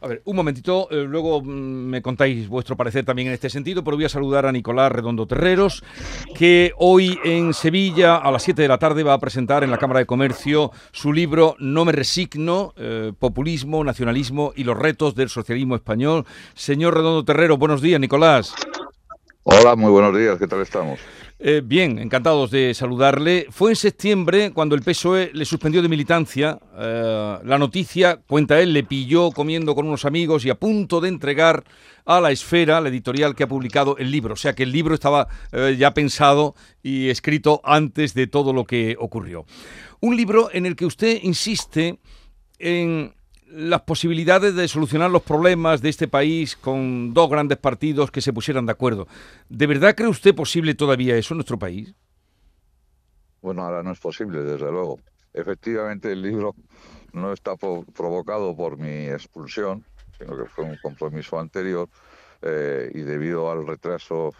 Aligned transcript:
A 0.00 0.06
ver, 0.06 0.22
un 0.26 0.36
momentito, 0.36 0.86
eh, 0.90 1.02
luego 1.02 1.42
mm, 1.42 1.46
me 1.46 2.02
contáis 2.02 2.46
vuestro 2.46 2.76
parecer 2.76 3.04
también 3.04 3.28
en 3.28 3.34
este 3.34 3.50
sentido, 3.50 3.82
pero 3.82 3.96
voy 3.96 4.04
a 4.04 4.08
saludar 4.08 4.46
a 4.46 4.52
Nicolás 4.52 4.92
Redondo 4.92 5.26
Terreros, 5.26 5.82
que 6.36 6.72
hoy 6.76 7.18
en 7.24 7.52
Sevilla 7.52 8.16
a 8.16 8.30
las 8.30 8.44
7 8.44 8.62
de 8.62 8.68
la 8.68 8.78
tarde 8.78 9.02
va 9.02 9.14
a 9.14 9.18
presentar 9.18 9.64
en 9.64 9.72
la 9.72 9.78
Cámara 9.78 10.00
de 10.00 10.06
Comercio 10.06 10.70
su 10.92 11.12
libro 11.12 11.56
No 11.58 11.84
me 11.84 11.92
resigno, 11.92 12.74
eh, 12.76 13.12
populismo, 13.18 13.82
nacionalismo 13.82 14.52
y 14.54 14.62
los 14.62 14.78
retos 14.78 15.16
del 15.16 15.30
socialismo 15.30 15.74
español. 15.74 16.26
Señor 16.54 16.94
Redondo 16.94 17.24
Terreros, 17.24 17.58
buenos 17.58 17.82
días, 17.82 17.98
Nicolás. 17.98 18.54
Hola, 19.42 19.74
muy 19.74 19.90
buenos 19.90 20.16
días, 20.16 20.38
¿qué 20.38 20.46
tal 20.46 20.60
estamos? 20.60 21.00
Eh, 21.40 21.62
bien, 21.64 22.00
encantados 22.00 22.50
de 22.50 22.74
saludarle. 22.74 23.46
Fue 23.50 23.70
en 23.70 23.76
septiembre 23.76 24.50
cuando 24.52 24.74
el 24.74 24.82
PSOE 24.82 25.30
le 25.32 25.44
suspendió 25.44 25.80
de 25.80 25.88
militancia. 25.88 26.58
Eh, 26.76 27.38
la 27.44 27.58
noticia, 27.58 28.20
cuenta 28.26 28.60
él, 28.60 28.72
le 28.72 28.82
pilló 28.82 29.30
comiendo 29.30 29.76
con 29.76 29.86
unos 29.86 30.04
amigos 30.04 30.44
y 30.44 30.50
a 30.50 30.58
punto 30.58 31.00
de 31.00 31.08
entregar 31.08 31.62
a 32.04 32.20
la 32.20 32.32
esfera, 32.32 32.80
la 32.80 32.88
editorial 32.88 33.36
que 33.36 33.44
ha 33.44 33.48
publicado 33.48 33.96
el 33.98 34.10
libro. 34.10 34.34
O 34.34 34.36
sea 34.36 34.52
que 34.52 34.64
el 34.64 34.72
libro 34.72 34.94
estaba 34.94 35.28
eh, 35.52 35.76
ya 35.78 35.94
pensado 35.94 36.56
y 36.82 37.08
escrito 37.08 37.60
antes 37.62 38.14
de 38.14 38.26
todo 38.26 38.52
lo 38.52 38.64
que 38.64 38.96
ocurrió. 38.98 39.46
Un 40.00 40.16
libro 40.16 40.50
en 40.52 40.66
el 40.66 40.74
que 40.74 40.86
usted 40.86 41.20
insiste 41.22 42.00
en 42.58 43.14
las 43.50 43.82
posibilidades 43.82 44.54
de 44.54 44.68
solucionar 44.68 45.10
los 45.10 45.22
problemas 45.22 45.80
de 45.80 45.88
este 45.88 46.08
país 46.08 46.56
con 46.56 47.14
dos 47.14 47.30
grandes 47.30 47.58
partidos 47.58 48.10
que 48.10 48.20
se 48.20 48.32
pusieran 48.32 48.66
de 48.66 48.72
acuerdo. 48.72 49.08
¿De 49.48 49.66
verdad 49.66 49.94
cree 49.94 50.08
usted 50.08 50.34
posible 50.34 50.74
todavía 50.74 51.16
eso 51.16 51.34
en 51.34 51.38
nuestro 51.38 51.58
país? 51.58 51.94
Bueno, 53.40 53.62
ahora 53.62 53.82
no 53.82 53.92
es 53.92 54.00
posible, 54.00 54.42
desde 54.42 54.70
luego. 54.70 54.98
Efectivamente, 55.32 56.12
el 56.12 56.22
libro 56.22 56.54
no 57.12 57.32
está 57.32 57.56
provocado 57.56 58.56
por 58.56 58.76
mi 58.76 59.06
expulsión, 59.08 59.84
sino 60.18 60.36
que 60.36 60.46
fue 60.46 60.64
un 60.64 60.76
compromiso 60.82 61.38
anterior 61.38 61.88
eh, 62.42 62.90
y 62.94 63.00
debido 63.00 63.50
al 63.50 63.66
retraso 63.66 64.34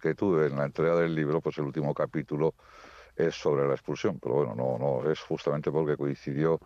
que 0.00 0.14
tuve 0.14 0.46
en 0.46 0.56
la 0.56 0.64
entrega 0.64 0.96
del 0.96 1.14
libro, 1.14 1.40
pues 1.40 1.58
el 1.58 1.64
último 1.64 1.94
capítulo 1.94 2.54
es 3.14 3.34
sobre 3.34 3.68
la 3.68 3.74
expulsión. 3.74 4.18
Pero 4.20 4.34
bueno, 4.36 4.54
no, 4.54 4.78
no 4.78 5.10
es 5.10 5.20
justamente 5.20 5.70
porque 5.70 5.96
coincidió 5.96 6.58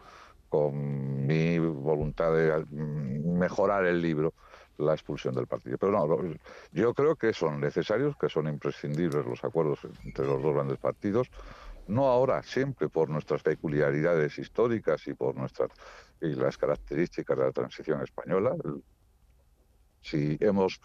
mi 0.73 1.59
voluntad 1.59 2.33
de 2.33 2.65
mejorar 2.71 3.87
el 3.87 4.01
libro, 4.01 4.35
la 4.79 4.93
expulsión 4.93 5.35
del 5.35 5.47
partido. 5.47 5.79
Pero 5.79 5.93
no, 5.93 6.07
yo 6.73 6.95
creo 6.95 7.17
que 7.17 7.33
son 7.33 7.61
necesarios, 7.61 8.17
que 8.17 8.29
son 8.29 8.49
imprescindibles 8.49 9.27
los 9.27 9.43
acuerdos 9.45 9.81
entre 10.05 10.27
los 10.27 10.43
dos 10.43 10.55
grandes 10.55 10.79
partidos, 10.79 11.31
no 11.89 12.09
ahora, 12.09 12.43
siempre 12.43 12.89
por 12.89 13.09
nuestras 13.09 13.43
peculiaridades 13.43 14.39
históricas 14.39 15.07
y 15.07 15.15
por 15.15 15.37
nuestras 15.37 15.71
y 16.21 16.35
las 16.35 16.59
características 16.59 17.39
de 17.39 17.45
la 17.45 17.53
transición 17.53 18.03
española. 18.03 18.57
Si 20.01 20.37
hemos 20.41 20.81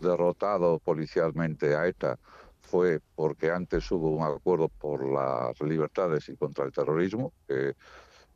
derrotado 0.00 0.78
policialmente 0.78 1.74
a 1.76 1.86
ETA 1.86 2.18
fue 2.60 3.00
porque 3.14 3.50
antes 3.50 3.90
hubo 3.90 4.10
un 4.10 4.22
acuerdo 4.22 4.68
por 4.68 5.04
las 5.04 5.60
libertades 5.60 6.28
y 6.28 6.36
contra 6.36 6.64
el 6.64 6.72
terrorismo, 6.72 7.32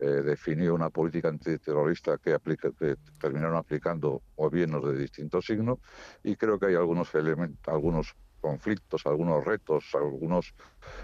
eh, 0.01 0.07
definió 0.07 0.75
una 0.75 0.91
política 0.91 1.29
antiterrorista 1.29 2.19
que, 2.19 2.33
aplica, 2.33 2.71
terminaron 3.21 3.57
aplicando 3.57 4.23
gobiernos 4.37 4.85
de 4.85 4.99
distintos 4.99 5.47
signos 5.47 5.79
y 6.23 6.37
creo 6.37 6.59
que 6.59 6.67
hay 6.67 6.75
algunos 6.77 7.15
elementos, 7.15 7.67
algunos 7.67 8.15
conflictos, 8.41 9.07
algunos 9.07 9.45
retos, 9.45 9.85
algunos 9.95 10.55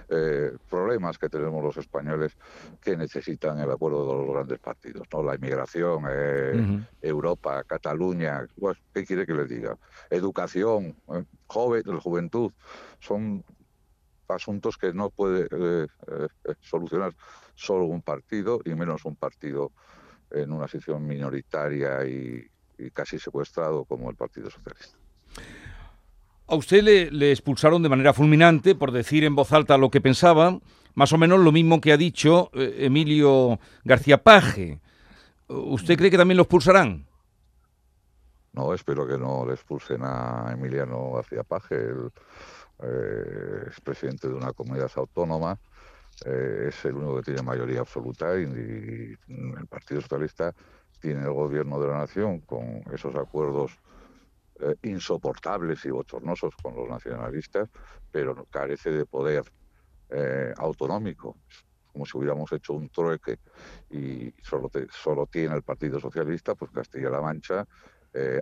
eh, 0.09 0.53
problemas 0.70 1.19
que 1.19 1.28
tenemos 1.28 1.62
los 1.62 1.77
españoles 1.77 2.37
que 2.81 2.97
necesitan 2.97 3.59
el 3.59 3.70
acuerdo 3.70 4.06
de 4.06 4.27
los 4.27 4.34
grandes 4.34 4.59
partidos, 4.61 5.06
¿no? 5.12 5.22
La 5.22 5.34
inmigración, 5.34 6.05
eh, 6.09 6.84
Europa, 7.03 7.65
Cataluña, 7.65 8.47
pues, 8.59 8.78
¿qué 8.92 9.05
quiere 9.05 9.27
que 9.27 9.34
les 9.34 9.48
diga? 9.48 9.77
Educación, 10.11 10.97
joven, 11.47 11.83
juventud, 12.00 12.53
son 13.00 13.45
asuntos 14.28 14.77
que 14.77 14.92
no 14.92 15.11
puede 15.11 15.47
eh, 15.50 15.87
eh, 16.09 16.54
solucionar 16.60 17.15
solo 17.54 17.84
un 17.84 18.03
partido 18.03 18.60
y 18.65 18.75
menos 18.75 19.04
un 19.04 19.16
partido 19.16 19.72
en 20.31 20.53
una 20.53 20.66
situación 20.66 21.06
minoritaria 21.06 22.04
y, 22.06 22.49
casi 22.93 23.19
secuestrado 23.19 23.84
como 23.84 24.10
el 24.10 24.16
Partido 24.16 24.50
Socialista. 24.50 24.99
A 26.49 26.56
usted 26.56 26.82
le, 26.82 27.31
expulsaron 27.31 27.82
de 27.82 27.88
manera 27.88 28.12
fulminante 28.12 28.75
por 28.75 28.91
decir 28.91 29.25
en 29.25 29.34
voz 29.34 29.53
alta 29.53 29.78
lo 29.78 29.91
que 29.91 30.00
pensaba, 30.00 30.59
más 30.94 31.12
o 31.12 31.19
menos 31.19 31.41
lo 31.41 31.53
mismo 31.53 31.81
que 31.81 31.93
ha 31.93 31.97
dicho 31.97 32.50
eh, 32.53 32.78
Emilio 32.81 33.59
García 33.84 34.22
Paje. 34.22 34.81
¿Usted 35.47 35.97
cree 35.97 36.10
que 36.10 36.19
también 36.19 36.37
lo 36.37 36.43
expulsarán? 36.43 37.06
No, 38.53 38.75
espero 38.75 39.06
que 39.06 39.19
no 39.19 39.44
le 39.47 39.54
expulsen 39.54 40.03
a 40.03 40.50
Emiliano 40.53 41.12
García 41.12 41.43
Paje. 41.43 41.75
El, 41.75 42.10
eh, 42.83 43.67
es 43.71 43.81
presidente 43.81 44.29
de 44.29 44.35
una 44.35 44.53
comunidad 44.53 44.91
autónoma, 44.97 45.59
eh, 46.25 46.67
es 46.69 46.85
el 46.85 46.95
único 46.95 47.17
que 47.17 47.23
tiene 47.23 47.43
mayoría 47.43 47.81
absoluta 47.81 48.39
y, 48.39 48.43
el 48.45 49.67
Partido 49.69 50.01
Socialista 50.01 50.55
tiene 51.01 51.23
el 51.23 51.33
gobierno 51.33 51.81
de 51.81 51.89
la 51.89 51.99
nación 51.99 52.41
con 52.41 52.83
esos 52.93 53.15
acuerdos 53.15 53.79
eh, 54.61 54.75
insoportables 54.83 55.85
y 55.85 55.91
bochornosos 55.91 56.55
con 56.62 56.75
los 56.75 56.89
nacionalistas, 56.89 57.69
pero 58.11 58.45
carece 58.47 58.91
de 58.91 59.06
poder 59.06 59.45
autonómico. 60.59 61.37
Como 61.93 62.06
si 62.06 62.17
hubiéramos 62.17 62.53
hecho 62.53 62.75
un 62.75 62.89
trueque 62.89 63.39
y 63.91 64.33
solo, 64.43 64.71
solo 64.91 65.27
tiene 65.27 65.56
el 65.56 65.62
Partido 65.62 65.99
Socialista, 65.99 66.55
pues 66.55 66.71
Castilla-La 66.71 67.21
Mancha, 67.21 67.67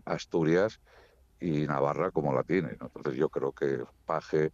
Asturias 0.04 0.81
y 1.42 1.66
Navarra 1.66 2.10
como 2.12 2.32
la 2.32 2.44
tiene. 2.44 2.70
Entonces 2.80 3.14
yo 3.14 3.28
creo 3.28 3.53
que 3.53 3.84
Paje 4.06 4.53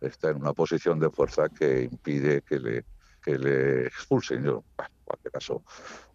está 0.00 0.30
en 0.30 0.38
una 0.38 0.52
posición 0.52 0.98
de 0.98 1.08
fuerza 1.10 1.48
que 1.48 1.84
impide 1.84 2.42
que 2.42 2.58
le, 2.58 2.84
que 3.22 3.38
le 3.38 3.86
expulsen. 3.86 4.42
Yo, 4.42 4.64
en 4.78 5.04
cualquier 5.04 5.32
caso, 5.32 5.62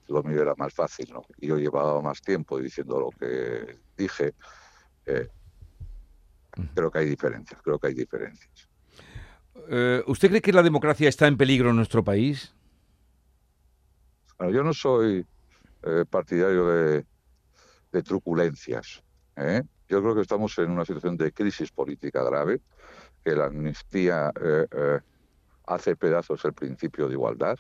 lo 0.08 0.22
mío 0.24 0.42
era 0.42 0.54
más 0.56 0.74
fácil, 0.74 1.10
¿no? 1.14 1.24
Yo 1.38 1.58
llevaba 1.58 2.02
más 2.02 2.22
tiempo 2.22 2.60
diciendo 2.60 3.00
lo 3.00 3.10
que 3.12 3.80
dije. 3.98 4.36
Eh, 5.06 5.30
creo 6.76 6.92
que 6.92 7.00
hay 7.00 7.06
diferencias, 7.06 7.62
creo 7.62 7.80
que 7.80 7.88
hay 7.88 7.94
diferencias. 7.94 8.70
Eh, 9.70 10.04
¿Usted 10.08 10.30
cree 10.30 10.42
que 10.42 10.52
la 10.52 10.64
democracia 10.64 11.08
está 11.08 11.28
en 11.28 11.38
peligro 11.38 11.70
en 11.70 11.78
nuestro 11.78 12.04
país? 12.04 12.54
Bueno, 14.38 14.54
yo 14.54 14.64
no 14.64 14.74
soy 14.74 15.26
eh, 15.84 16.06
partidario 16.10 16.68
de, 16.68 17.06
de 17.94 18.04
truculencias. 18.04 19.04
¿Eh? 19.36 19.64
Yo 19.88 20.02
creo 20.02 20.16
que 20.16 20.22
estamos 20.22 20.58
en 20.58 20.72
una 20.72 20.86
situación 20.86 21.18
de 21.18 21.32
crisis 21.32 21.72
política 21.72 22.24
grave, 22.24 22.62
que 23.24 23.36
la 23.36 23.46
amnistía 23.46 24.32
eh, 24.42 24.66
eh, 24.72 25.00
hace 25.68 25.96
pedazos 25.96 26.44
el 26.46 26.54
principio 26.54 27.08
de 27.08 27.14
igualdad, 27.14 27.58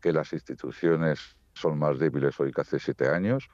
que 0.00 0.12
las 0.12 0.32
instituciones 0.32 1.36
son 1.54 1.78
más 1.78 1.98
débiles 1.98 2.38
hoy 2.38 2.52
que 2.52 2.60
hace 2.60 2.78
siete 2.78 3.08
años, 3.08 3.48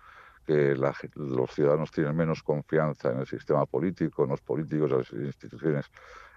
que 0.47 0.75
los 0.75 1.50
ciudadanos 1.53 1.91
tienen 1.91 2.16
menos 2.16 2.43
confianza 2.43 3.12
en 3.12 3.21
el 3.21 3.27
sistema 3.27 3.66
político, 3.66 4.25
en 4.25 4.31
los 4.31 4.41
políticos, 4.41 4.91
en 4.91 4.99
las 4.99 5.12
instituciones 5.12 5.87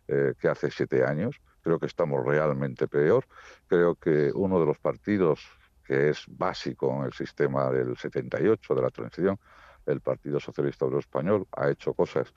que 0.05 0.47
hace 0.49 0.69
siete 0.69 1.05
años. 1.05 1.41
Creo 1.61 1.79
que 1.79 1.85
estamos 1.85 2.23
realmente 2.23 2.87
peor. 2.87 3.25
Creo 3.67 3.95
que 3.95 4.31
uno 4.35 4.59
de 4.59 4.65
los 4.65 4.77
partidos 4.77 5.39
que 5.83 6.09
es 6.09 6.25
básico 6.27 6.95
en 6.97 7.05
el 7.05 7.13
sistema 7.13 7.69
del 7.69 7.97
78, 7.97 8.75
de 8.75 8.81
la 8.81 8.89
transición, 8.89 9.39
el 9.85 10.01
Partido 10.01 10.39
Socialista 10.39 10.85
Obrero 10.85 10.99
Español 10.99 11.47
ha 11.51 11.69
hecho 11.69 11.93
cosas 11.93 12.33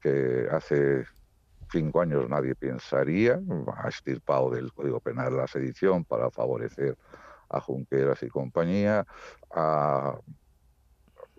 que 0.00 0.46
hace 0.50 1.04
cinco 1.70 2.00
años 2.00 2.28
nadie 2.28 2.54
pensaría, 2.54 3.40
ha 3.76 3.88
estirpado 3.88 4.50
del 4.50 4.72
Código 4.72 5.00
Penal 5.00 5.36
la 5.36 5.46
sedición 5.46 6.04
para 6.04 6.30
favorecer 6.30 6.96
a 7.48 7.60
Junqueras 7.60 8.22
y 8.22 8.28
compañía, 8.28 9.06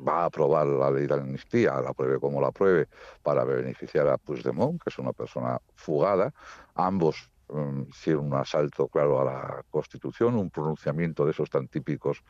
va 0.07 0.23
a 0.23 0.25
aprobar 0.25 0.67
la 0.67 0.91
ley 0.91 1.07
de 1.07 1.13
amnistía, 1.13 1.79
la 1.81 1.93
pruebe 1.93 2.19
como 2.19 2.41
la 2.41 2.51
pruebe, 2.51 2.87
para 3.23 3.43
beneficiar 3.43 4.07
a 4.07 4.17
Puigdemont, 4.17 4.81
que 4.81 4.89
es 4.89 4.99
una 4.99 5.13
persona 5.13 5.59
fugada. 5.75 6.33
Ambos 6.73 7.29
um, 7.49 7.85
hicieron 7.89 8.27
un 8.27 8.35
asalto, 8.35 8.87
claro, 8.87 9.21
a 9.21 9.25
la 9.25 9.65
Constitución, 9.69 10.35
un 10.35 10.49
pronunciamiento 10.49 11.25
de 11.25 11.31
esos 11.31 11.49
tan 11.49 11.67
típicos 11.67 12.23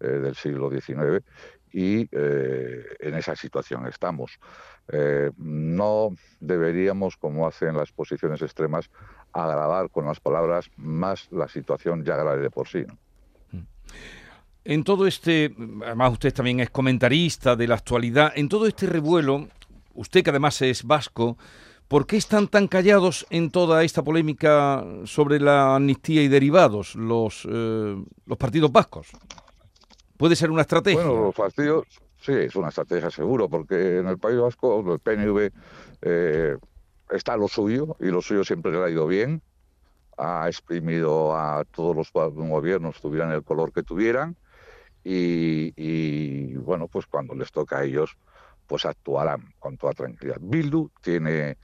eh, 0.00 0.06
del 0.06 0.34
siglo 0.34 0.70
XIX, 0.70 1.24
y 1.74 2.08
eh, 2.12 2.84
en 3.00 3.14
esa 3.14 3.34
situación 3.34 3.86
estamos. 3.86 4.38
Eh, 4.88 5.32
no 5.36 6.10
deberíamos, 6.38 7.16
como 7.16 7.48
hacen 7.48 7.76
las 7.76 7.90
posiciones 7.90 8.40
extremas, 8.42 8.90
agravar 9.32 9.90
con 9.90 10.06
las 10.06 10.20
palabras 10.20 10.70
más 10.76 11.26
la 11.32 11.48
situación 11.48 12.04
ya 12.04 12.16
grave 12.16 12.42
de 12.42 12.50
por 12.50 12.68
sí. 12.68 12.84
Mm. 13.50 13.58
En 14.66 14.84
todo 14.84 15.06
este, 15.06 15.54
además 15.84 16.12
usted 16.12 16.32
también 16.32 16.60
es 16.60 16.70
comentarista 16.70 17.56
de 17.56 17.66
la 17.66 17.74
actualidad, 17.74 18.32
en 18.36 18.48
todo 18.48 18.68
este 18.68 18.86
revuelo, 18.86 19.48
usted 19.94 20.22
que 20.22 20.30
además 20.30 20.62
es 20.62 20.84
vasco, 20.84 21.36
¿por 21.88 22.06
qué 22.06 22.16
están 22.16 22.48
tan 22.48 22.68
callados 22.68 23.26
en 23.30 23.50
toda 23.50 23.84
esta 23.84 24.02
polémica 24.02 24.84
sobre 25.04 25.40
la 25.40 25.76
amnistía 25.76 26.22
y 26.22 26.28
derivados 26.28 26.94
los, 26.94 27.46
eh, 27.50 27.96
los 28.26 28.38
partidos 28.38 28.72
vascos? 28.72 29.08
¿Puede 30.16 30.36
ser 30.36 30.50
una 30.50 30.62
estrategia? 30.62 31.04
Bueno, 31.04 31.24
los 31.24 31.34
partidos, 31.34 31.86
sí, 32.20 32.32
es 32.32 32.56
una 32.56 32.68
estrategia 32.68 33.10
seguro, 33.10 33.48
porque 33.48 33.98
en 33.98 34.06
el 34.06 34.18
País 34.18 34.38
Vasco 34.38 34.92
el 34.92 34.98
PNV 35.00 35.50
eh, 36.02 36.56
está 37.10 37.36
lo 37.36 37.48
suyo 37.48 37.96
y 38.00 38.06
lo 38.06 38.22
suyo 38.22 38.44
siempre 38.44 38.72
le 38.72 38.84
ha 38.84 38.90
ido 38.90 39.06
bien. 39.06 39.42
Ha 40.16 40.46
exprimido 40.46 41.36
a 41.36 41.64
todos 41.64 41.96
los 41.96 42.12
gobiernos, 42.12 43.00
tuvieran 43.00 43.32
el 43.32 43.42
color 43.42 43.72
que 43.72 43.82
tuvieran, 43.82 44.36
y, 45.04 46.54
bueno, 46.54 46.88
pues 46.88 47.06
cuando 47.06 47.34
les 47.34 47.52
toca 47.52 47.78
a 47.78 47.84
ellos, 47.84 48.16
pues 48.66 48.86
actuarán 48.86 49.52
con 49.58 49.76
toda 49.76 49.92
tranquilidad. 49.92 50.38
Bildu 50.40 50.88
tiene 51.02 51.58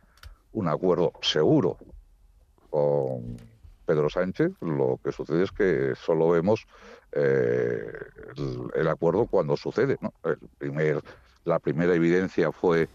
un 0.53 0.69
acuerdo 0.69 1.13
seguro 1.23 1.79
con 2.71 3.37
Pedro 3.87 4.09
Sánchez, 4.09 4.53
lo 4.61 5.01
que 5.03 5.13
sucede 5.13 5.45
es 5.45 5.53
que 5.53 5.95
solo 5.97 6.29
vemos 6.31 6.67
eh, 7.13 7.83
el, 8.75 8.89
acuerdo 8.89 9.27
cuando 9.27 9.57
sucede. 9.57 9.99
El 10.25 10.39
primer, 10.59 11.03
la 11.45 11.59
primera 11.59 11.95
evidencia 11.95 12.53
fue, 12.53 12.89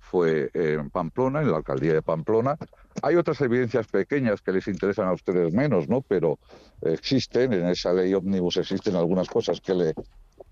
fue 0.00 0.50
en 0.54 0.90
Pamplona, 0.90 1.42
en 1.42 1.50
la 1.50 1.58
alcaldía 1.58 1.92
de 1.92 2.02
Pamplona. 2.02 2.56
Hay 3.02 3.14
otras 3.14 3.40
evidencias 3.40 3.86
pequeñas 3.86 4.42
que 4.42 4.52
les 4.52 4.66
interesan 4.66 5.06
a 5.06 5.12
ustedes 5.12 5.52
menos, 5.54 5.88
¿no? 5.88 6.00
pero 6.00 6.38
existen, 6.80 7.52
en 7.52 7.68
esa 7.68 7.92
ley 7.92 8.12
ómnibus 8.12 8.56
existen 8.56 8.96
algunas 8.96 9.28
cosas 9.28 9.60
que 9.60 9.74
le 9.74 9.94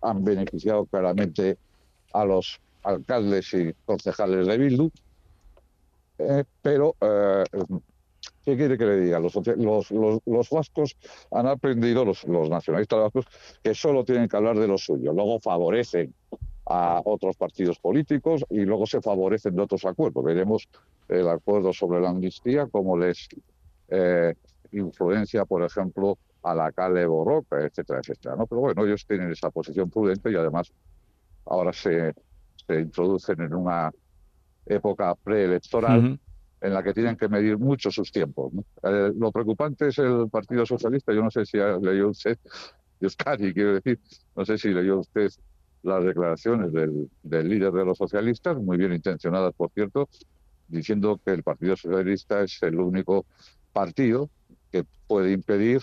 han 0.02 0.24
beneficiado 0.24 0.86
claramente 0.86 1.58
a 2.12 2.24
los 2.24 2.60
alcaldes 2.84 3.52
y 3.54 3.74
concejales 3.84 4.46
de 4.46 4.56
Bildu. 4.58 4.90
Eh, 6.20 6.44
pero 6.62 6.96
eh, 7.00 7.44
¿Qué 8.44 8.56
quiere 8.56 8.78
que 8.78 8.86
le 8.86 9.00
diga? 9.00 9.20
Los, 9.20 9.34
los, 9.36 10.50
vascos 10.50 10.96
han 11.30 11.46
aprendido, 11.46 12.04
los, 12.04 12.26
nacionalistas 12.26 12.98
vascos, 12.98 13.26
que 13.62 13.74
solo 13.74 14.04
tienen 14.04 14.28
que 14.28 14.36
hablar 14.36 14.58
de 14.58 14.66
lo 14.66 14.78
suyo. 14.78 15.12
Luego 15.12 15.40
favorecen 15.40 16.14
a 16.66 17.02
otros 17.04 17.36
partidos 17.36 17.78
políticos 17.78 18.44
y 18.48 18.60
luego 18.60 18.86
se 18.86 19.02
favorecen 19.02 19.54
de 19.56 19.62
otros 19.62 19.84
acuerdos. 19.84 20.24
Veremos 20.24 20.68
el 21.08 21.28
acuerdo 21.28 21.72
sobre 21.72 22.00
la 22.00 22.10
amnistía, 22.10 22.66
como 22.66 22.96
les 22.96 23.28
eh, 23.88 24.34
influencia, 24.72 25.44
por 25.44 25.62
ejemplo, 25.62 26.16
a 26.42 26.54
la 26.54 26.72
Cale 26.72 27.06
Borroca, 27.06 27.60
etcétera, 27.60 28.00
etcétera. 28.00 28.36
¿no? 28.36 28.46
Pero 28.46 28.62
bueno, 28.62 28.86
ellos 28.86 29.04
tienen 29.06 29.30
esa 29.30 29.50
posición 29.50 29.90
prudente 29.90 30.30
y 30.30 30.36
además 30.36 30.72
ahora 31.44 31.72
se, 31.72 32.14
se 32.66 32.80
introducen 32.80 33.40
en 33.42 33.54
una 33.54 33.92
época 34.70 35.14
preelectoral 35.16 36.18
en 36.60 36.74
la 36.74 36.82
que 36.82 36.92
tienen 36.92 37.16
que 37.16 37.28
medir 37.28 37.58
mucho 37.58 37.90
sus 37.90 38.12
tiempos. 38.12 38.52
Eh, 38.82 39.12
lo 39.16 39.32
preocupante 39.32 39.88
es 39.88 39.98
el 39.98 40.28
Partido 40.30 40.66
Socialista. 40.66 41.12
Yo 41.12 41.22
no 41.22 41.30
sé 41.30 41.44
si 41.44 41.58
leído 41.58 42.08
usted, 42.08 42.38
Euskadi, 43.00 43.52
quiero 43.52 43.74
decir, 43.74 43.98
no 44.36 44.44
sé 44.44 44.58
si 44.58 44.68
leyó 44.68 45.00
usted 45.00 45.30
las 45.82 46.04
declaraciones 46.04 46.72
del, 46.72 47.08
del, 47.22 47.48
líder 47.48 47.72
de 47.72 47.84
los 47.86 47.96
socialistas, 47.96 48.56
muy 48.58 48.76
bien 48.76 48.92
intencionadas, 48.92 49.54
por 49.54 49.70
cierto, 49.70 50.08
diciendo 50.68 51.18
que 51.24 51.32
el 51.32 51.42
Partido 51.42 51.76
Socialista 51.76 52.42
es 52.42 52.62
el 52.62 52.78
único 52.78 53.24
partido 53.72 54.28
que 54.70 54.84
puede 55.06 55.32
impedir 55.32 55.80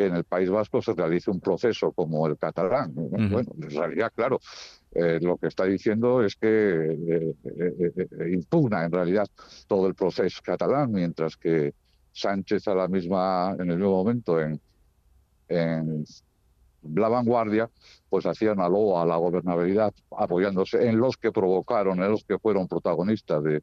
que 0.00 0.06
en 0.06 0.16
el 0.16 0.24
País 0.24 0.48
Vasco 0.48 0.80
se 0.80 0.94
realice 0.94 1.30
un 1.30 1.40
proceso 1.40 1.92
como 1.92 2.26
el 2.26 2.38
catalán. 2.38 2.94
Bueno, 2.94 3.52
en 3.54 3.70
realidad, 3.70 4.10
claro, 4.14 4.40
eh, 4.92 5.18
lo 5.20 5.36
que 5.36 5.48
está 5.48 5.66
diciendo 5.66 6.24
es 6.24 6.36
que 6.36 6.48
eh, 6.48 7.34
eh, 7.44 8.30
impugna 8.32 8.86
en 8.86 8.92
realidad 8.92 9.26
todo 9.66 9.86
el 9.86 9.94
proceso 9.94 10.40
catalán, 10.42 10.90
mientras 10.90 11.36
que 11.36 11.74
Sánchez 12.12 12.66
a 12.68 12.74
la 12.74 12.88
misma, 12.88 13.54
en 13.58 13.70
el 13.70 13.76
mismo 13.76 13.90
momento 13.90 14.40
en, 14.40 14.58
en 15.48 16.02
la 16.94 17.08
vanguardia, 17.10 17.68
pues 18.08 18.24
hacía 18.24 18.52
una 18.52 18.70
loa 18.70 19.02
a 19.02 19.06
la 19.06 19.16
gobernabilidad, 19.16 19.92
apoyándose 20.16 20.88
en 20.88 20.96
los 20.96 21.18
que 21.18 21.30
provocaron, 21.30 22.02
en 22.02 22.10
los 22.10 22.24
que 22.24 22.38
fueron 22.38 22.68
protagonistas 22.68 23.44
de, 23.44 23.62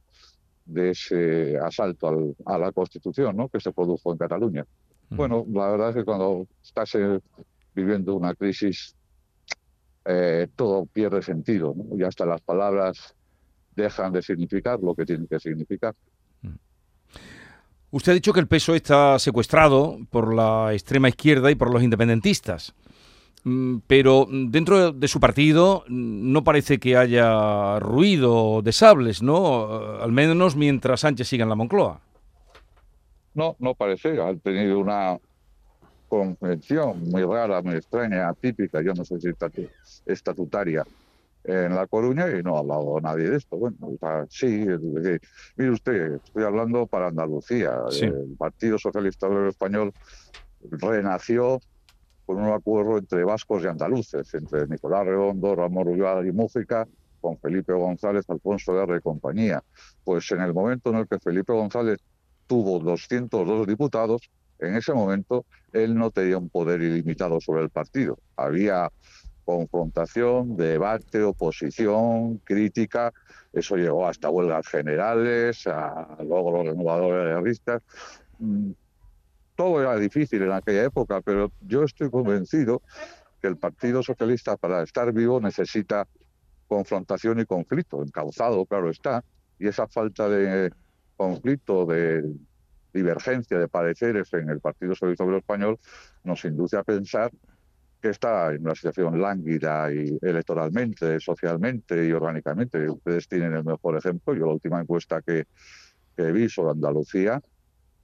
de 0.68 0.92
ese 0.92 1.58
asalto 1.58 2.36
a 2.46 2.58
la 2.60 2.72
Constitución 2.72 3.36
¿no? 3.36 3.50
que 3.50 3.60
se 3.60 3.72
produjo 3.72 4.12
en 4.12 4.20
Cataluña. 4.20 4.66
Bueno, 5.10 5.46
la 5.52 5.70
verdad 5.70 5.90
es 5.90 5.96
que 5.96 6.06
cuando 6.06 6.48
estás 6.62 6.92
viviendo 7.74 8.16
una 8.16 8.36
crisis 8.36 8.96
eh, 10.10 10.48
todo 10.56 10.86
pierde 10.86 11.22
sentido 11.22 11.76
y 11.98 12.02
hasta 12.04 12.26
las 12.26 12.40
palabras 12.40 13.14
dejan 13.76 14.14
de 14.14 14.22
significar 14.22 14.80
lo 14.82 14.96
que 14.96 15.06
tienen 15.06 15.28
que 15.28 15.38
significar. 15.38 15.94
Mm. 16.42 16.56
Usted 17.92 18.14
ha 18.14 18.16
dicho 18.16 18.32
que 18.32 18.40
el 18.40 18.48
peso 18.48 18.74
está 18.74 19.20
secuestrado 19.20 20.00
por 20.10 20.34
la 20.34 20.72
extrema 20.72 21.10
izquierda 21.10 21.52
y 21.52 21.56
por 21.56 21.74
los 21.74 21.84
independentistas, 21.84 22.74
mm, 23.44 23.80
pero 23.86 24.28
dentro 24.30 24.94
de 24.94 25.08
su 25.10 25.20
partido 25.20 25.84
no 25.90 26.42
parece 26.46 26.80
que 26.80 26.96
haya 26.96 27.78
ruido 27.80 28.62
de 28.62 28.72
sables, 28.72 29.22
¿no? 29.22 30.00
Al 30.02 30.14
menos 30.14 30.56
mientras 30.56 31.02
Sánchez 31.02 31.28
siga 31.28 31.44
en 31.44 31.50
la 31.50 31.56
Moncloa. 31.56 32.00
No, 33.38 33.56
no 33.60 33.76
parece. 33.76 34.20
Ha 34.20 34.36
tenido 34.36 34.80
una 34.80 35.16
convención 36.08 37.04
muy 37.04 37.24
rara, 37.24 37.62
muy 37.62 37.76
extraña, 37.76 38.30
atípica, 38.30 38.82
yo 38.82 38.96
no 38.96 39.06
sé 39.06 39.20
si 39.22 39.30
estatutaria, 40.08 40.84
en 41.44 41.76
La 41.76 41.86
Coruña 41.86 42.28
y 42.32 42.42
no 42.42 42.56
ha 42.56 42.60
hablado 42.60 43.00
nadie 43.00 43.30
de 43.30 43.38
esto. 43.38 43.58
Bueno, 43.58 43.78
sí, 44.28 44.66
mire 45.56 45.72
usted, 45.72 46.16
estoy 46.16 46.44
hablando 46.46 46.88
para 46.88 47.10
Andalucía. 47.10 47.76
El 48.02 48.36
Partido 48.40 48.80
Socialista 48.80 49.28
Obrero 49.28 49.50
Español 49.50 49.94
renació 50.72 51.60
con 52.26 52.38
un 52.38 52.50
acuerdo 52.52 52.98
entre 52.98 53.24
vascos 53.24 53.64
y 53.64 53.68
andaluces, 53.68 54.34
entre 54.34 54.66
Nicolás 54.68 55.06
Redondo, 55.06 55.56
Ramón 55.56 55.86
Rubial 55.86 56.26
y 56.26 56.32
Mújica, 56.32 56.88
con 57.22 57.38
Felipe 57.38 57.74
González, 57.74 58.26
Alfonso 58.30 58.74
Guerra 58.74 58.98
y 58.98 59.02
compañía. 59.02 59.64
Pues 60.04 60.32
en 60.32 60.42
el 60.42 60.56
momento 60.56 60.90
en 60.90 60.96
el 60.96 61.08
que 61.08 61.20
Felipe 61.20 61.54
González 61.54 62.00
tuvo 62.48 62.80
202 62.80 63.68
diputados, 63.68 64.30
en 64.60 64.76
ese 64.76 64.94
momento 64.94 65.46
él 65.74 65.96
no 65.96 66.10
tenía 66.10 66.38
un 66.38 66.50
poder 66.50 66.82
ilimitado 66.82 67.40
sobre 67.40 67.64
el 67.64 67.70
partido. 67.70 68.18
Había 68.36 68.90
confrontación, 69.46 70.58
debate, 70.58 71.24
oposición, 71.24 72.40
crítica. 72.40 73.14
Eso 73.54 73.78
llegó 73.78 74.08
hasta 74.08 74.30
huelgas 74.30 74.68
generales, 74.68 75.66
a, 75.68 76.18
luego 76.20 76.52
los 76.52 76.66
renovadores 76.66 77.36
guerristas. 77.36 77.82
Mm, 78.40 78.72
todo 79.56 79.82
era 79.82 79.96
difícil 79.96 80.42
en 80.44 80.52
aquella 80.52 80.84
época, 80.84 81.22
pero 81.22 81.52
yo 81.62 81.84
estoy 81.84 82.10
convencido 82.10 82.82
que 83.42 83.48
el 83.48 83.58
Partido 83.58 84.04
Socialista 84.04 84.58
para 84.58 84.84
estar 84.84 85.12
vivo 85.14 85.40
necesita 85.40 86.08
confrontación 86.68 87.40
y 87.40 87.46
conflicto, 87.46 88.04
encauzado, 88.04 88.66
claro 88.66 88.90
está, 88.90 89.24
y 89.60 89.68
esa 89.68 89.88
falta 89.88 90.28
de 90.28 90.72
conflicto, 91.18 91.86
de 91.86 92.24
divergencia 92.94 93.60
de 93.60 93.68
pareceres 93.68 94.32
en 94.34 94.50
el 94.50 94.60
Partido 94.60 94.96
Socialista 94.96 95.24
Obrero 95.24 95.40
Español 95.40 95.80
nos 96.24 96.44
induce 96.46 96.78
a 96.78 96.84
pensar 96.84 97.32
que 98.02 98.10
está 98.10 98.54
en 98.54 98.62
una 98.62 98.76
situación 98.76 99.20
lánguida 99.20 99.92
y 99.92 100.18
electoralmente, 100.22 101.20
socialmente 101.20 102.08
y 102.08 102.12
orgánicamente. 102.12 102.90
Ustedes 102.90 103.28
tienen 103.28 103.54
el 103.54 103.64
mejor 103.64 103.98
ejemplo. 103.98 104.34
Yo 104.36 104.46
la 104.46 104.54
última 104.54 104.80
encuesta 104.80 105.22
que, 105.22 105.46
que 106.16 106.32
vi 106.32 106.48
sobre 106.48 106.72
Andalucía, 106.72 107.42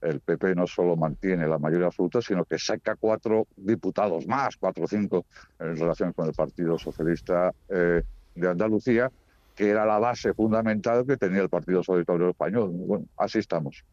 el 0.00 0.20
PP 0.20 0.54
no 0.54 0.66
solo 0.66 0.96
mantiene 0.96 1.48
la 1.48 1.58
mayoría 1.58 1.86
absoluta, 1.86 2.20
sino 2.20 2.44
que 2.44 2.58
saca 2.58 2.96
cuatro 2.96 3.46
diputados 3.56 4.26
más, 4.26 4.56
cuatro 4.56 4.84
o 4.84 4.88
cinco, 4.88 5.24
en 5.58 5.76
relación 5.76 6.12
con 6.12 6.26
el 6.26 6.34
Partido 6.34 6.78
Socialista 6.78 7.52
eh, 7.68 8.02
de 8.34 8.48
Andalucía, 8.48 9.10
que 9.54 9.68
era 9.68 9.86
la 9.86 9.98
base 9.98 10.34
fundamental 10.34 11.06
que 11.06 11.16
tenía 11.16 11.42
el 11.42 11.48
Partido 11.48 11.82
Socialista 11.82 12.14
Español. 12.28 12.70
Bueno, 12.72 13.06
así 13.16 13.38
estamos. 13.38 13.84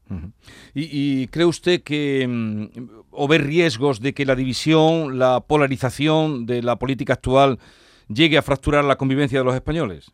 ¿Y, 0.74 1.27
cree 1.27 1.46
usted 1.46 1.84
que 1.84 2.27
mm, 2.27 2.89
o 3.12 3.27
ve 3.27 3.38
riesgos 3.38 4.00
de 4.00 4.13
que 4.13 4.25
la 4.25 4.36
división, 4.36 5.20
la 5.20 5.39
polarización 5.41 6.46
de 6.46 6.63
la 6.63 6.77
política 6.77 7.13
actual 7.13 7.60
llegue 8.08 8.38
a 8.38 8.41
fracturar 8.41 8.84
la 8.84 8.96
convivencia 8.96 9.39
de 9.39 9.46
los 9.46 9.56
españoles? 9.56 10.12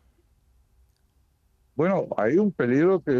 Bueno, 1.74 2.08
hay 2.16 2.36
un 2.36 2.50
peligro 2.50 3.00
que 3.00 3.12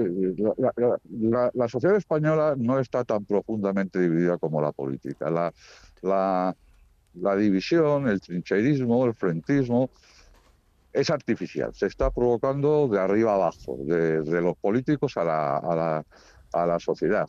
la, 1.54 1.68
sociedad 1.68 1.96
española 1.96 2.56
no 2.58 2.80
está 2.80 3.04
tan 3.04 3.24
profundamente 3.24 4.00
dividida 4.00 4.36
como 4.36 4.60
la 4.60 4.72
política. 4.72 5.30
La, 5.30 5.52
la 7.14 7.36
división, 7.36 8.08
el 8.08 8.20
trincherismo, 8.20 9.06
el 9.06 9.14
frentismo, 9.14 9.90
es 10.92 11.10
artificial, 11.10 11.74
se 11.74 11.86
está 11.86 12.10
provocando 12.10 12.88
de 12.88 12.98
arriba 12.98 13.34
abajo, 13.34 13.78
de, 13.84 14.22
los 14.40 14.56
políticos 14.56 15.16
a 15.16 15.24
la, 15.24 15.56
a, 15.56 15.76
la, 15.76 16.04
a 16.52 16.66
la, 16.66 16.78
sociedad. 16.78 17.28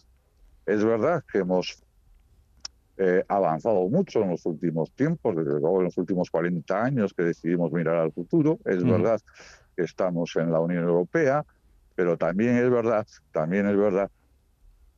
Es 0.66 0.84
verdad 0.84 1.24
que 1.32 1.40
hemos 1.40 1.84
eh, 2.98 3.24
avanzado 3.28 3.88
mucho 3.88 4.22
en 4.24 4.32
los 4.32 4.46
últimos 4.46 4.92
tiempos, 4.92 5.36
desde 5.36 5.60
luego 5.60 5.80
en 5.80 5.86
los 5.86 5.98
últimos 5.98 6.30
40 6.30 6.84
años 6.84 7.14
que 7.14 7.24
decidimos 7.24 7.72
mirar 7.72 7.96
al 7.96 8.12
futuro. 8.12 8.60
Es 8.66 8.84
verdad 8.84 9.22
que 9.76 9.84
estamos 9.84 10.36
en 10.36 10.52
la 10.52 10.60
Unión 10.60 10.84
Europea, 10.84 11.46
pero 11.96 12.18
también 12.18 12.58
es 12.58 12.70
verdad, 12.70 13.08
también 13.32 13.68
es 13.68 13.78
verdad 13.78 14.12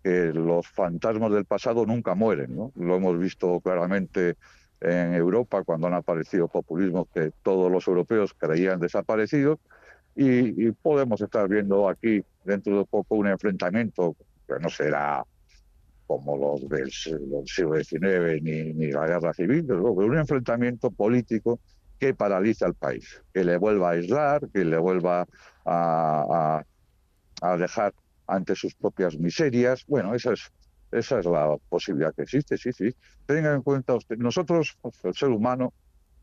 que 0.04 0.34
los 0.34 0.68
fantasmas 0.68 1.32
del 1.32 1.46
pasado 1.46 1.86
nunca 1.86 2.16
mueren, 2.16 2.56
¿no? 2.56 2.72
Lo 2.76 2.96
hemos 2.96 3.20
visto 3.20 3.60
claramente 3.60 4.36
en 4.82 5.14
Europa 5.14 5.64
cuando 5.64 5.88
han 5.88 5.94
aparecido 5.94 6.48
populismos 6.48 7.08
que 7.14 7.32
todos 7.44 7.72
los 7.72 7.88
europeos 7.88 8.34
creían 8.34 8.80
desaparecidos 8.80 9.60
y, 10.16 10.72
podemos 10.72 11.22
estar 11.22 11.48
viendo 11.48 11.88
aquí 11.88 12.24
dentro 12.44 12.80
de 12.80 12.86
poco 12.86 13.16
un 13.16 13.28
enfrentamiento 13.28 14.16
que 14.48 14.56
no 14.60 14.70
será 14.70 15.24
como 16.08 16.36
los 16.36 16.68
del, 16.68 16.92
siglo 16.92 17.44
XIX 17.46 18.42
ni, 18.42 18.74
ni, 18.74 18.92
la 18.92 19.08
guerra 19.08 19.34
civil, 19.34 19.72
un 19.72 20.18
enfrentamiento 20.18 20.92
político 20.92 21.60
que 21.98 22.14
paraliza 22.14 22.66
al 22.66 22.74
país, 22.74 23.22
que 23.34 23.46
le 23.46 23.58
vuelva 23.58 23.90
a 23.90 23.92
aislar, 23.94 24.50
que 24.50 24.66
le 24.66 24.78
vuelva 24.78 25.22
a, 25.64 26.64
a, 27.42 27.48
a 27.48 27.58
dejar 27.58 27.94
ante 28.28 28.56
sus 28.56 28.74
propias 28.76 29.18
miserias. 29.18 29.86
Bueno, 29.88 30.14
esa 30.16 30.34
es, 30.34 30.52
esa 30.92 31.20
es 31.20 31.26
la 31.26 31.56
posibilidad 31.70 32.14
que 32.14 32.24
existe, 32.24 32.58
sí, 32.58 32.72
sí. 32.74 32.94
Tenga 33.26 33.54
en 33.54 33.62
cuenta 33.62 33.96
usted, 33.96 34.18
nosotros, 34.18 34.78
el 35.04 35.14
ser 35.14 35.30
humano, 35.30 35.74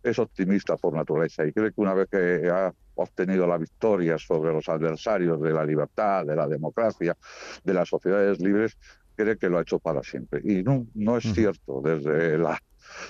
es 0.02 0.18
optimista 0.18 0.76
por 0.76 0.94
naturaleza 0.94 1.44
y 1.44 1.52
cree 1.52 1.72
que 1.72 1.80
una 1.80 1.94
vez 1.94 2.08
que 2.08 2.48
ha 2.48 2.72
obtenido 2.94 3.46
la 3.46 3.58
victoria 3.58 4.16
sobre 4.18 4.52
los 4.52 4.68
adversarios 4.68 5.40
de 5.40 5.52
la 5.52 5.64
libertad, 5.64 6.24
de 6.24 6.36
la 6.36 6.46
democracia, 6.46 7.16
de 7.64 7.74
las 7.74 7.88
sociedades 7.88 8.40
libres, 8.40 8.76
cree 9.16 9.36
que 9.36 9.48
lo 9.48 9.58
ha 9.58 9.62
hecho 9.62 9.78
para 9.78 10.02
siempre. 10.02 10.40
Y 10.44 10.62
no, 10.62 10.86
no 10.94 11.16
es 11.16 11.32
cierto. 11.32 11.80
Desde 11.82 12.38
la, 12.38 12.60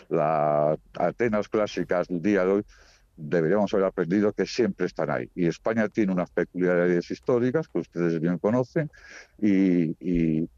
la 0.09 0.79
Atenas 0.95 1.49
clásicas 1.49 2.09
del 2.09 2.23
día 2.23 2.45
de 2.45 2.53
hoy, 2.53 2.65
deberíamos 3.17 3.73
haber 3.75 3.87
aprendido 3.87 4.33
que 4.33 4.47
siempre 4.47 4.87
están 4.87 5.11
ahí. 5.11 5.31
Y 5.35 5.47
España 5.47 5.88
tiene 5.88 6.12
unas 6.12 6.31
peculiaridades 6.31 7.11
históricas 7.11 7.69
que 7.69 7.81
ustedes 7.81 8.21
bien 8.21 8.38
conocen 8.38 8.91
y, 9.38 9.97
y, 10.00 10.49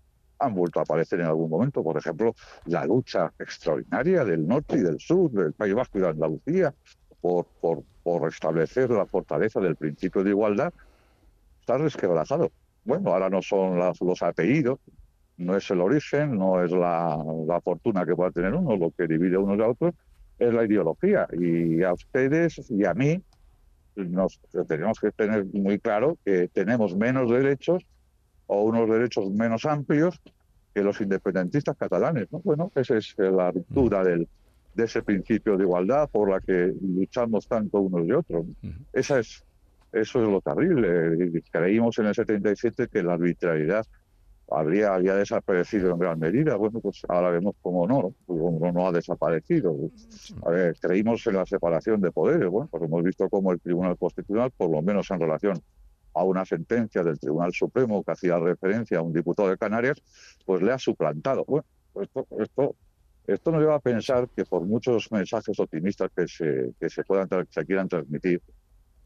han 0.40 0.54
vuelto 0.54 0.80
a 0.80 0.82
aparecer 0.82 1.20
en 1.20 1.26
algún 1.26 1.50
momento. 1.50 1.82
Por 1.82 1.96
ejemplo, 1.96 2.34
la 2.66 2.84
lucha 2.86 3.32
extraordinaria 3.38 4.24
del 4.24 4.46
norte 4.46 4.76
y 4.76 4.80
del 4.80 4.98
sur, 4.98 5.30
del 5.30 5.52
País 5.52 5.74
Vasco 5.74 5.98
y 5.98 6.00
de 6.00 6.08
Andalucía, 6.08 6.74
por, 7.20 7.46
por, 7.60 7.82
por 8.02 8.22
restablecer 8.22 8.90
la 8.90 9.06
fortaleza 9.06 9.60
del 9.60 9.76
principio 9.76 10.24
de 10.24 10.30
igualdad, 10.30 10.72
está 11.60 11.78
resquebrajado. 11.78 12.50
Bueno, 12.84 13.12
ahora 13.12 13.28
no 13.28 13.42
son 13.42 13.78
los 13.78 14.22
apellidos, 14.22 14.78
no 15.36 15.56
es 15.56 15.70
el 15.70 15.80
origen, 15.80 16.36
no 16.36 16.62
es 16.64 16.72
la, 16.72 17.22
la, 17.46 17.60
fortuna 17.60 18.04
que 18.06 18.16
pueda 18.16 18.30
tener 18.30 18.54
uno, 18.54 18.76
lo 18.76 18.90
que 18.90 19.06
divide 19.06 19.36
unos 19.36 19.60
a 19.60 19.68
otros, 19.68 19.94
es 20.38 20.52
la 20.52 20.64
ideología. 20.64 21.28
Y 21.32 21.82
a 21.82 21.92
ustedes 21.92 22.70
y 22.70 22.84
a 22.84 22.94
mí 22.94 23.22
nos 23.96 24.40
tenemos 24.66 24.98
que 24.98 25.10
tener 25.12 25.44
muy 25.52 25.78
claro 25.78 26.16
que 26.24 26.48
tenemos 26.48 26.96
menos 26.96 27.30
derechos 27.30 27.84
o 28.52 28.64
unos 28.64 28.90
derechos 28.90 29.30
menos 29.30 29.64
amplios 29.64 30.20
que 30.74 30.82
los 30.82 31.00
independentistas 31.00 31.76
catalanes. 31.76 32.30
¿no? 32.32 32.40
Bueno, 32.40 32.72
esa 32.74 32.96
es 32.96 33.14
la 33.16 33.52
ruptura 33.52 34.02
del, 34.02 34.28
de 34.74 34.84
ese 34.84 35.02
principio 35.02 35.56
de 35.56 35.62
igualdad 35.62 36.08
por 36.10 36.30
la 36.30 36.40
que 36.40 36.74
luchamos 36.80 37.46
tanto 37.46 37.80
unos 37.80 38.06
y 38.08 38.12
otros. 38.12 38.46
Esa 38.92 39.20
es, 39.20 39.44
eso 39.92 40.22
es 40.22 40.28
lo 40.28 40.40
terrible. 40.40 41.42
Creímos 41.52 41.98
en 42.00 42.06
el 42.06 42.14
77 42.14 42.88
que 42.88 43.02
la 43.04 43.12
arbitrariedad 43.12 43.86
habría, 44.50 44.94
había 44.94 45.14
desaparecido 45.14 45.92
en 45.92 45.98
gran 46.00 46.18
medida. 46.18 46.56
Bueno, 46.56 46.80
pues 46.80 47.02
ahora 47.08 47.30
vemos 47.30 47.54
cómo 47.62 47.86
no, 47.86 48.12
cómo 48.26 48.72
no 48.72 48.88
ha 48.88 48.92
desaparecido. 48.92 49.76
A 50.44 50.50
ver, 50.50 50.76
creímos 50.80 51.24
en 51.28 51.34
la 51.34 51.46
separación 51.46 52.00
de 52.00 52.10
poderes. 52.10 52.48
Bueno, 52.48 52.68
pues 52.68 52.82
hemos 52.82 53.04
visto 53.04 53.28
cómo 53.28 53.52
el 53.52 53.60
Tribunal 53.60 53.96
Constitucional, 53.96 54.50
por 54.56 54.70
lo 54.70 54.82
menos 54.82 55.08
en 55.12 55.20
relación 55.20 55.62
a 56.14 56.24
una 56.24 56.44
sentencia 56.44 57.02
del 57.02 57.18
Tribunal 57.18 57.52
Supremo 57.52 58.02
que 58.02 58.12
hacía 58.12 58.38
referencia 58.38 58.98
a 58.98 59.02
un 59.02 59.12
diputado 59.12 59.48
de 59.48 59.58
Canarias, 59.58 60.02
pues 60.44 60.62
le 60.62 60.72
ha 60.72 60.78
suplantado. 60.78 61.44
Bueno, 61.46 61.64
pues 61.92 62.08
esto, 62.08 62.26
esto 62.40 62.76
esto 63.26 63.52
nos 63.52 63.60
lleva 63.60 63.76
a 63.76 63.80
pensar 63.80 64.28
que 64.34 64.44
por 64.44 64.62
muchos 64.62 65.10
mensajes 65.12 65.58
optimistas 65.60 66.10
que 66.16 66.26
se, 66.26 66.72
que 66.80 66.90
se, 66.90 67.04
puedan 67.04 67.28
se 67.50 67.64
quieran 67.64 67.88
transmitir, 67.88 68.42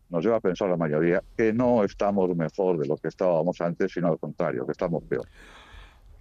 nos 0.08 0.25
lleva 0.25 0.37
a 0.37 0.40
pensar 0.40 0.68
la 0.68 0.76
mayoría 0.76 1.23
que 1.37 1.52
no 1.52 1.84
estamos 1.84 2.34
mejor 2.34 2.78
de 2.78 2.87
lo 2.87 2.96
que 2.96 3.08
estábamos 3.08 3.61
antes, 3.61 3.92
sino 3.92 4.08
al 4.08 4.18
contrario, 4.18 4.64
que 4.64 4.73
estamos 4.73 5.02
peor. 5.04 5.26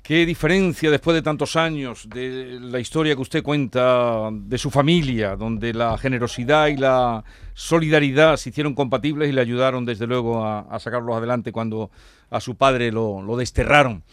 ¿Qué 0.04 0.26
diferencia 0.26 0.92
después 0.92 1.16
de 1.16 1.22
tantos 1.22 1.56
años 1.56 2.10
de 2.10 2.60
la 2.60 2.78
historia 2.82 3.16
que 3.16 3.22
usted 3.22 3.42
cuenta 3.42 4.30
de 4.34 4.58
su 4.58 4.70
familia, 4.70 5.38
donde 5.38 5.74
la 5.74 5.98
generosidad 5.98 6.68
y 6.68 6.76
la 6.76 7.24
solidaridad 7.54 8.36
se 8.36 8.50
hicieron 8.50 8.76
compatibles 8.76 9.30
y 9.30 9.32
le 9.32 9.40
ayudaron 9.40 9.86
desde 9.86 10.06
luego 10.06 10.44
a, 10.44 10.60
a 10.60 10.78
sacarlos 10.80 11.16
adelante 11.16 11.54
cuando 11.54 11.90
a 12.30 12.42
su 12.42 12.58
padre 12.58 12.92
lo, 12.92 13.22
lo 13.22 13.38
desterraron? 13.38 14.04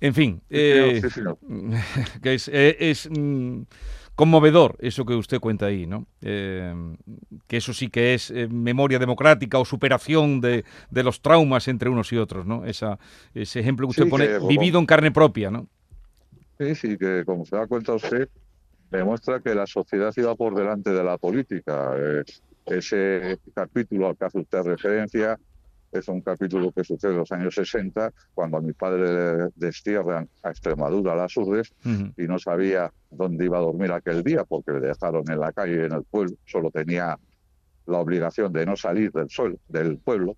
En 0.00 0.12
fin, 0.12 0.42
eh, 0.50 1.00
que 2.22 2.34
es, 2.34 2.48
eh, 2.48 2.76
es 2.80 3.08
mm, 3.08 3.62
conmovedor 4.14 4.76
eso 4.80 5.04
que 5.04 5.14
usted 5.14 5.40
cuenta 5.40 5.66
ahí, 5.66 5.86
¿no? 5.86 6.06
Eh, 6.20 6.74
que 7.46 7.56
eso 7.56 7.72
sí 7.72 7.88
que 7.88 8.14
es 8.14 8.30
eh, 8.30 8.48
memoria 8.48 8.98
democrática 8.98 9.58
o 9.58 9.64
superación 9.64 10.40
de, 10.40 10.64
de, 10.90 11.02
los 11.02 11.22
traumas 11.22 11.68
entre 11.68 11.88
unos 11.88 12.12
y 12.12 12.18
otros, 12.18 12.46
¿no? 12.46 12.64
Esa, 12.64 12.98
ese 13.34 13.60
ejemplo 13.60 13.86
que 13.86 13.90
usted 13.90 14.04
Sí, 14.04 14.10
pone, 14.10 14.26
que, 14.26 14.38
vivido 14.46 14.78
en 14.78 14.86
carne 14.86 15.10
propia, 15.10 15.50
¿no? 15.50 15.66
Sí, 16.58 16.74
sí, 16.74 16.98
que 16.98 17.24
como 17.24 17.46
se 17.46 17.56
da 17.56 17.66
cuenta 17.66 17.94
usted, 17.94 18.28
demuestra 18.90 19.40
que 19.40 19.54
la 19.54 19.66
sociedad 19.66 20.12
iba 20.16 20.34
por 20.34 20.54
delante 20.54 20.90
de 20.90 21.02
la 21.02 21.18
política. 21.18 21.92
Eh, 21.96 22.24
ese 22.66 23.40
capítulo 23.54 24.08
al 24.08 24.16
que 24.16 24.24
hace 24.24 24.38
usted 24.38 24.62
referencia 24.62 25.38
es 25.92 26.08
un 26.08 26.20
capítulo 26.22 26.72
que 26.72 26.82
sucede 26.84 27.12
en 27.12 27.18
los 27.18 27.32
años 27.32 27.54
60, 27.54 28.12
cuando 28.34 28.56
a 28.56 28.60
mi 28.60 28.72
padre 28.72 29.48
destierran 29.54 30.28
a 30.42 30.50
Extremadura, 30.50 31.12
a 31.12 31.16
las 31.16 31.36
Urdes, 31.36 31.72
uh 31.84 31.88
-huh. 31.88 32.14
y 32.16 32.26
no 32.26 32.38
sabía 32.38 32.90
dónde 33.10 33.44
iba 33.44 33.58
a 33.58 33.60
dormir 33.60 33.92
aquel 33.92 34.22
día, 34.22 34.44
porque 34.44 34.72
le 34.72 34.80
dejaron 34.80 35.22
en 35.30 35.38
la 35.38 35.52
calle, 35.52 35.84
en 35.84 35.92
el 35.92 36.04
pueblo, 36.04 36.34
solo 36.46 36.70
tenía 36.70 37.18
la 37.86 37.98
obligación 37.98 38.52
de 38.52 38.64
no 38.64 38.76
salir 38.76 39.12
del 39.12 39.28
sol, 39.28 39.58
del 39.68 39.98
pueblo, 39.98 40.36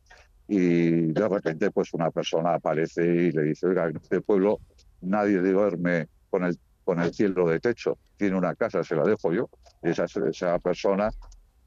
y 0.49 1.13
de 1.13 1.29
repente 1.29 1.71
pues 1.71 1.95
una 1.95 2.11
persona 2.11 2.55
aparece 2.55 3.03
y 3.05 3.33
le 3.33 3.43
dice, 3.45 3.67
oiga, 3.67 3.87
en 3.89 3.97
este 3.97 4.21
pueblo 4.21 4.59
nadie 5.01 5.39
duerme 5.39 6.09
con 6.31 6.45
el, 6.45 6.59
con 6.85 7.01
el 7.01 7.15
cielo 7.15 7.49
de 7.49 7.61
techo, 7.61 7.97
tiene 8.17 8.37
una 8.37 8.55
casa, 8.55 8.83
se 8.83 8.97
la 8.97 9.05
dejo 9.05 9.33
yo, 9.33 9.49
y 9.83 9.91
esa, 9.91 10.05
esa 10.05 10.59
persona 10.59 11.11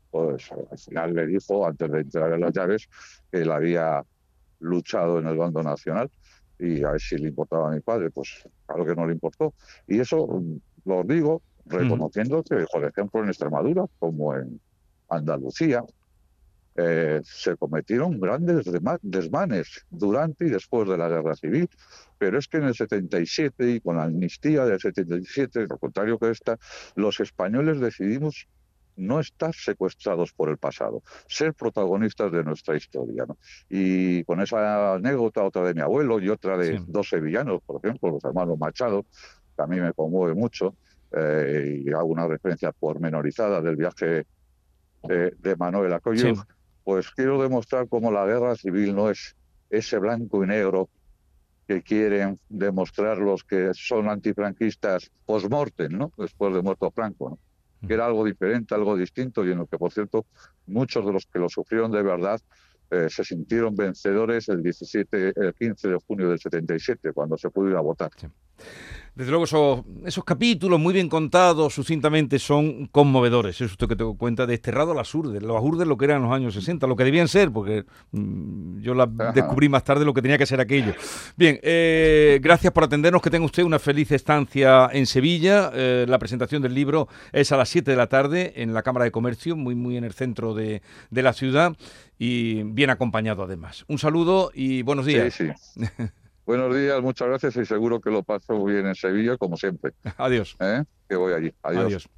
pues 0.10 0.52
al 0.52 0.78
final 0.78 1.14
le 1.14 1.28
dijo, 1.28 1.68
antes 1.68 1.92
de 1.92 2.02
entregarle 2.02 2.40
las 2.40 2.54
llaves, 2.54 2.90
que 3.32 3.42
él 3.42 3.52
había 3.52 4.04
luchado 4.60 5.20
en 5.20 5.28
el 5.28 5.38
bando 5.38 5.62
nacional 5.62 6.10
y 6.60 6.84
a 6.84 6.92
ver 6.92 7.02
si 7.02 7.18
le 7.18 7.30
importaba 7.30 7.70
a 7.70 7.76
mi 7.76 7.82
padre, 7.82 8.10
pues 8.10 8.48
claro 8.66 8.86
que 8.86 8.96
no 8.96 9.06
le 9.06 9.14
importó. 9.14 9.54
Y 9.88 10.00
eso 10.00 10.28
lo 10.86 11.04
digo 11.04 11.42
reconociendo 11.66 12.44
que, 12.44 12.66
por 12.72 12.86
ejemplo, 12.86 13.22
en 13.22 13.30
Extremadura, 13.30 13.86
como 14.00 14.36
en 14.36 14.60
Andalucía, 15.10 15.84
eh, 16.80 17.22
se 17.24 17.58
cometieron 17.58 18.20
grandes 18.20 18.70
desmanes 19.02 19.86
durante 19.90 20.46
y 20.46 20.50
después 20.50 20.88
de 20.88 20.96
la 20.98 21.10
guerra 21.10 21.36
civil, 21.36 21.68
pero 22.20 22.38
es 22.38 22.48
que 22.48 22.58
en 22.58 22.66
el 22.66 22.76
77 22.76 23.72
y 23.72 23.80
con 23.80 23.98
la 23.98 24.04
amnistía 24.04 24.64
del 24.64 24.80
77, 24.80 25.66
lo 25.68 25.78
contrario 25.80 26.20
que 26.20 26.30
esta, 26.30 26.58
los 26.96 27.20
españoles 27.20 27.80
decidimos 27.80 28.48
no 28.98 29.20
estar 29.20 29.54
secuestrados 29.54 30.34
por 30.34 30.50
el 30.50 30.58
pasado, 30.58 31.04
ser 31.28 31.54
protagonistas 31.54 32.32
de 32.32 32.44
nuestra 32.44 32.76
historia. 32.76 33.26
¿no? 33.28 33.38
Y 33.70 34.24
con 34.26 34.42
esa 34.42 34.96
anécdota, 34.96 35.44
otra 35.44 35.64
de 35.64 35.74
mi 35.74 35.82
abuelo 35.82 36.20
y 36.20 36.30
otra 36.30 36.58
de 36.58 36.78
sí. 36.78 36.86
dos 36.88 37.10
sevillanos, 37.10 37.62
por 37.66 37.80
ejemplo, 37.84 38.12
los 38.12 38.24
hermanos 38.24 38.58
Machado, 38.60 39.06
que 39.56 39.64
a 39.64 39.68
mí 39.68 39.80
me 39.80 39.94
conmueve 39.94 40.34
mucho, 40.34 40.76
eh, 41.12 41.84
y 41.86 41.90
hago 41.92 42.06
una 42.06 42.28
referencia 42.28 42.72
pormenorizada 42.72 43.62
del 43.62 43.78
viaje 43.78 44.26
de, 45.04 45.32
de 45.40 45.56
Manuel 45.56 45.94
Acoyo, 45.94 46.36
sí. 46.36 46.42
pues 46.84 47.10
quiero 47.12 47.42
demostrar 47.42 47.88
cómo 47.88 48.12
la 48.12 48.26
guerra 48.26 48.56
civil 48.56 48.96
no 48.96 49.10
es 49.10 49.36
ese 49.70 50.00
blanco 50.00 50.44
y 50.44 50.48
negro 50.48 50.90
que 51.68 51.82
quieren 51.82 52.40
demostrar 52.48 53.18
los 53.18 53.44
que 53.44 53.72
son 53.74 54.10
antifranquistas 54.10 55.12
post-mortem, 55.26 55.92
¿no? 55.92 56.12
después 56.18 56.54
de 56.54 56.62
muerto 56.62 56.90
Franco. 56.92 57.32
¿no? 57.32 57.40
Que 57.86 57.94
era 57.94 58.06
algo 58.06 58.26
diferente, 58.26 58.74
algo 58.74 58.96
distinto, 58.96 59.46
y 59.46 59.52
en 59.52 59.60
lo 59.60 59.68
que, 59.68 59.78
por 59.78 59.92
cierto, 59.92 60.26
muchos 60.66 61.06
de 61.06 61.14
los 61.14 61.26
que 61.26 61.40
lo 61.40 61.50
sufrieron 61.50 61.92
de 61.92 62.02
verdad 62.02 62.40
eh, 62.90 63.08
se 63.10 63.24
sintieron 63.24 63.76
vencedores 63.76 64.48
el 64.50 64.64
17, 64.64 65.34
el 65.36 65.54
15 65.54 65.90
de 65.90 65.98
junio 66.08 66.30
del 66.30 66.40
77, 66.40 67.12
cuando 67.12 67.38
se 67.38 67.50
a 67.78 67.82
votar. 67.82 68.12
Desde 69.18 69.32
luego, 69.32 69.46
esos, 69.46 69.82
esos, 70.06 70.24
capítulos 70.24 70.80
muy 70.80 70.94
bien 70.94 71.10
contados, 71.10 71.74
sucintamente, 71.74 72.38
son 72.38 72.86
conmovedores. 72.86 73.60
Es 73.60 73.72
usted 73.72 73.88
que 73.88 73.96
tengo 73.96 74.16
cuenta, 74.16 74.46
desterrado 74.46 74.92
a 74.92 74.94
las 74.94 75.16
urdes. 75.16 75.42
Las 75.42 75.60
urdes 75.60 75.88
lo 75.88 75.98
que 75.98 76.06
eran 76.06 76.22
los 76.22 76.32
años 76.32 76.54
60, 76.54 76.86
lo 76.86 76.96
que 76.96 77.04
debían 77.04 77.28
ser, 77.28 77.52
porque 77.52 77.84
mmm, 78.12 78.80
yo 78.80 78.94
la 78.94 79.06
Ajá. 79.06 79.32
descubrí 79.32 79.70
más 79.70 79.84
tarde 79.84 80.06
lo 80.06 80.14
que 80.14 80.22
tenía 80.22 80.38
que 80.38 80.46
ser 80.46 80.62
aquello. 80.62 80.94
Bien, 81.36 81.60
eh, 81.64 82.38
gracias 82.44 82.72
por 82.72 82.84
atendernos. 82.84 83.24
Que 83.24 83.32
tenga 83.32 83.44
usted 83.44 83.64
una 83.64 83.80
feliz 83.80 84.12
estancia 84.12 84.88
en 84.94 85.08
Sevilla. 85.08 85.72
Eh, 85.74 86.06
la 86.08 86.20
presentación 86.20 86.62
del 86.62 86.76
libro 86.76 87.08
es 87.32 87.52
a 87.52 87.58
las 87.58 87.70
7 87.70 87.90
de 87.90 87.98
la 87.98 88.06
tarde 88.06 88.54
en 88.58 88.76
la 88.76 88.84
Cámara 88.84 89.06
de 89.06 89.10
Comercio, 89.10 89.56
muy, 89.56 89.74
muy 89.74 89.98
en 89.98 90.04
el 90.04 90.14
centro 90.14 90.54
de, 90.54 90.84
de 91.10 91.24
la 91.24 91.34
ciudad 91.34 91.76
y 92.20 92.62
bien 92.62 92.92
acompañado 92.92 93.42
además. 93.42 93.84
Un 93.88 93.98
saludo 93.98 94.52
y 94.54 94.84
buenos 94.84 95.08
días. 95.08 95.34
Sí, 95.34 95.48
sí. 95.74 95.88
Buenos 96.48 96.74
días, 96.74 97.02
muchas 97.02 97.28
gracias 97.28 97.58
y 97.58 97.66
seguro 97.66 98.00
que 98.00 98.10
lo 98.10 98.24
paso 98.24 98.64
bien 98.64 98.88
en 98.88 98.96
Sevilla, 98.96 99.36
como 99.36 99.58
siempre. 99.58 99.92
Adiós. 100.16 100.56
¿Eh? 100.62 100.82
Que 101.10 101.18
voy 101.18 101.34
allí. 101.34 101.54
Adiós. 101.62 101.86
Adiós. 101.86 102.10